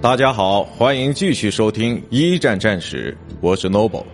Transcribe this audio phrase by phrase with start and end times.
[0.00, 4.04] 大家好，欢迎继续收听一战战史，我是 Noble。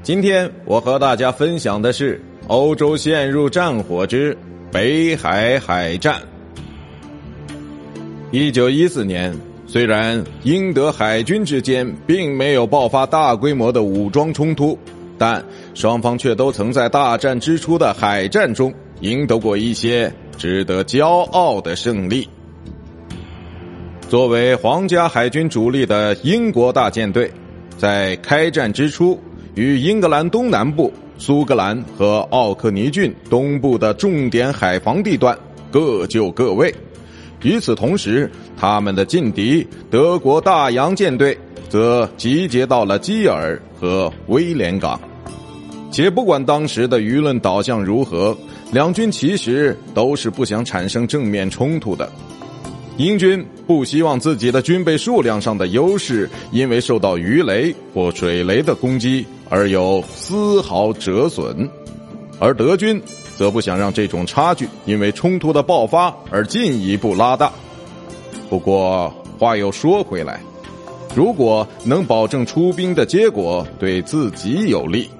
[0.00, 4.38] 今天我和大家分享的是欧洲陷入战火之
[4.70, 6.22] 北海海战。
[8.30, 9.36] 一九一四年，
[9.66, 14.78] 虽然英德海军之间并没有爆发大规模的武装冲突，
[15.18, 22.28] 但双方却都曾在大战之初的海战中赢得过一些值得骄傲的胜利。
[24.12, 27.32] 作为皇家海军主力的英国大舰队，
[27.78, 29.18] 在开战之初，
[29.54, 35.34] 与英格兰东南部、苏格兰和奥克尼郡东部的重点海防地段
[35.70, 36.74] 各就各位。
[37.40, 41.34] 与此同时，他们的劲敌德国大洋舰队
[41.70, 45.00] 则集结到了基尔和威廉港。
[45.90, 48.36] 且不管当时的舆论导向如何，
[48.72, 52.06] 两军其实都是不想产生正面冲突的。
[52.98, 61.68] 英军不希望自己的军备数量上的优势因为受到鱼雷或水雷的攻击而有丝毫折损，
[62.38, 63.00] 而德军
[63.36, 67.50] 则不想让这种差距因为冲突的爆发而进一步拉大。
[68.50, 70.40] 不过话又说回来，
[71.14, 75.10] 如果能保证出兵的结果对自己有利，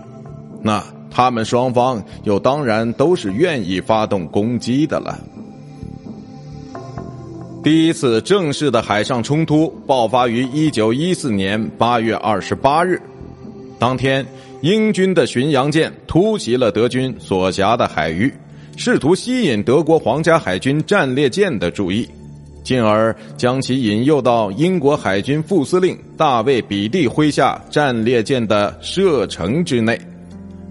[0.61, 5.19] 那他们双方又当然都是愿意发动攻击的了。
[7.63, 13.01] 第一次正式的海上冲突爆发于一九一四年八月二十八日，
[13.79, 14.27] 当天，
[14.63, 18.35] 英军的巡洋舰突袭了德军所辖的海域，
[18.77, 22.09] 试图吸引德国皇家海军战列舰的注意，
[22.65, 29.97] 进而将其引诱到英国海军副司令大卫·比蒂麾下战列舰的射程之内。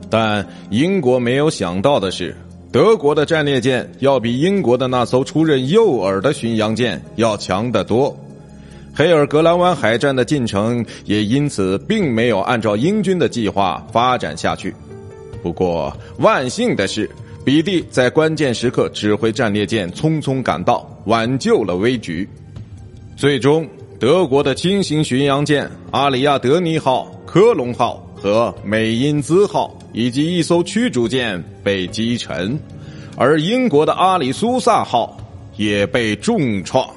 [0.09, 2.36] 但英国没有想到的是。
[2.72, 8.18] 德国的战列舰要比英国的那艘出任诱饵的巡洋舰要强得多，
[8.96, 14.74] 黑尔格兰湾海战的进程也因此并没有按照英军的计划发展下去。
[15.44, 17.10] 不过万幸的是，
[17.44, 22.28] 比蒂在关键时刻指挥战列舰匆匆赶到，挽救了危局。
[23.18, 23.68] 最终，
[24.00, 29.76] 德国的轻型巡洋舰阿里亚德尼号、科隆号和美因兹号。
[29.94, 32.58] 以及一艘驱逐舰被击沉，
[33.18, 35.18] 而英国的阿里苏萨号
[35.58, 36.90] 也被重创。